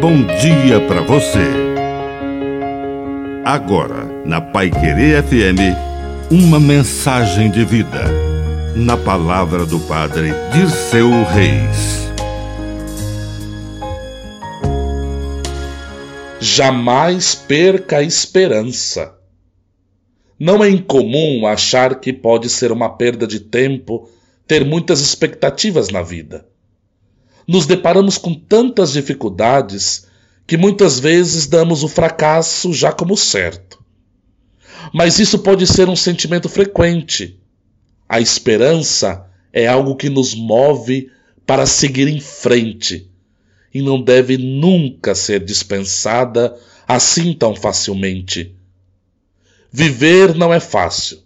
bom 0.00 0.22
dia 0.40 0.80
para 0.88 1.02
você. 1.02 1.44
Agora, 3.44 4.06
na 4.24 4.40
Pai 4.40 4.70
Querer 4.70 5.22
FM, 5.22 5.76
uma 6.30 6.58
mensagem 6.58 7.50
de 7.50 7.66
vida. 7.66 8.06
Na 8.74 8.96
palavra 8.96 9.66
do 9.66 9.78
Padre 9.80 10.30
Dirceu 10.54 11.10
Reis. 11.24 12.08
Jamais 16.40 17.34
perca 17.34 17.98
a 17.98 18.02
esperança. 18.02 19.14
Não 20.38 20.64
é 20.64 20.70
incomum 20.70 21.46
achar 21.46 22.00
que 22.00 22.10
pode 22.10 22.48
ser 22.48 22.72
uma 22.72 22.88
perda 22.88 23.26
de 23.26 23.38
tempo 23.38 24.08
ter 24.46 24.64
muitas 24.64 25.00
expectativas 25.00 25.90
na 25.90 26.00
vida 26.00 26.49
nos 27.50 27.66
deparamos 27.66 28.16
com 28.16 28.32
tantas 28.32 28.92
dificuldades 28.92 30.06
que 30.46 30.56
muitas 30.56 31.00
vezes 31.00 31.48
damos 31.48 31.82
o 31.82 31.88
fracasso 31.88 32.72
já 32.72 32.92
como 32.92 33.16
certo. 33.16 33.82
Mas 34.94 35.18
isso 35.18 35.36
pode 35.40 35.66
ser 35.66 35.88
um 35.88 35.96
sentimento 35.96 36.48
frequente. 36.48 37.40
A 38.08 38.20
esperança 38.20 39.26
é 39.52 39.66
algo 39.66 39.96
que 39.96 40.08
nos 40.08 40.32
move 40.32 41.10
para 41.44 41.66
seguir 41.66 42.06
em 42.06 42.20
frente 42.20 43.10
e 43.74 43.82
não 43.82 44.00
deve 44.00 44.38
nunca 44.38 45.12
ser 45.12 45.44
dispensada 45.44 46.56
assim 46.86 47.32
tão 47.32 47.56
facilmente. 47.56 48.54
Viver 49.72 50.36
não 50.36 50.54
é 50.54 50.60
fácil. 50.60 51.18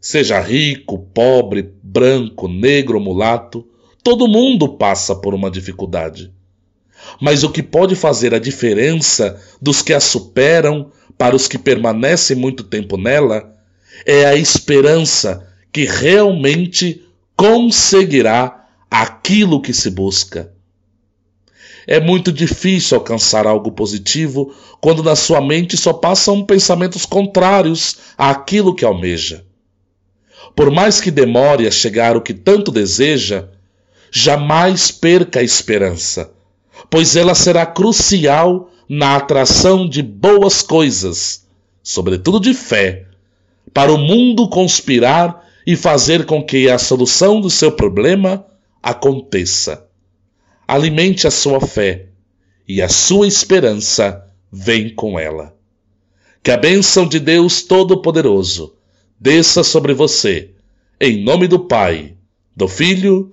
Seja 0.00 0.40
rico, 0.40 0.98
pobre, 0.98 1.72
branco, 1.80 2.48
negro 2.48 2.98
mulato, 2.98 3.64
Todo 4.02 4.28
mundo 4.28 4.68
passa 4.68 5.14
por 5.14 5.34
uma 5.34 5.50
dificuldade. 5.50 6.32
Mas 7.20 7.42
o 7.42 7.50
que 7.50 7.62
pode 7.62 7.94
fazer 7.94 8.34
a 8.34 8.38
diferença 8.38 9.40
dos 9.60 9.82
que 9.82 9.92
a 9.92 10.00
superam 10.00 10.90
para 11.16 11.36
os 11.36 11.46
que 11.46 11.58
permanecem 11.58 12.36
muito 12.36 12.64
tempo 12.64 12.96
nela 12.96 13.54
é 14.04 14.24
a 14.24 14.34
esperança 14.34 15.46
que 15.72 15.84
realmente 15.84 17.04
conseguirá 17.36 18.66
aquilo 18.90 19.62
que 19.62 19.72
se 19.72 19.90
busca. 19.90 20.52
É 21.86 21.98
muito 21.98 22.32
difícil 22.32 22.96
alcançar 22.96 23.46
algo 23.46 23.72
positivo 23.72 24.54
quando 24.80 25.02
na 25.02 25.16
sua 25.16 25.40
mente 25.40 25.76
só 25.76 25.92
passam 25.92 26.44
pensamentos 26.44 27.04
contrários 27.04 27.98
àquilo 28.16 28.74
que 28.74 28.84
almeja. 28.84 29.44
Por 30.54 30.70
mais 30.70 31.00
que 31.00 31.10
demore 31.10 31.66
a 31.66 31.70
chegar 31.70 32.16
o 32.16 32.20
que 32.20 32.34
tanto 32.34 32.70
deseja, 32.70 33.48
jamais 34.14 34.90
perca 34.90 35.40
a 35.40 35.42
esperança, 35.42 36.30
pois 36.90 37.16
ela 37.16 37.34
será 37.34 37.64
crucial 37.64 38.70
na 38.86 39.16
atração 39.16 39.88
de 39.88 40.02
boas 40.02 40.60
coisas, 40.60 41.46
sobretudo 41.82 42.38
de 42.38 42.52
fé, 42.52 43.06
para 43.72 43.90
o 43.90 43.96
mundo 43.96 44.46
conspirar 44.50 45.48
e 45.66 45.74
fazer 45.74 46.26
com 46.26 46.44
que 46.44 46.68
a 46.68 46.76
solução 46.76 47.40
do 47.40 47.48
seu 47.48 47.72
problema 47.72 48.44
aconteça. 48.82 49.86
Alimente 50.68 51.26
a 51.26 51.30
sua 51.30 51.60
fé 51.60 52.08
e 52.68 52.82
a 52.82 52.90
sua 52.90 53.26
esperança 53.26 54.26
vem 54.52 54.94
com 54.94 55.18
ela. 55.18 55.56
Que 56.42 56.50
a 56.50 56.58
bênção 56.58 57.08
de 57.08 57.18
Deus 57.18 57.62
Todo-Poderoso 57.62 58.74
desça 59.18 59.64
sobre 59.64 59.94
você, 59.94 60.50
em 61.00 61.22
nome 61.22 61.48
do 61.48 61.60
Pai, 61.60 62.14
do 62.54 62.68
Filho 62.68 63.32